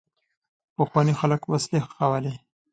[0.75, 2.33] پخواني خلک وسلې ښخولې.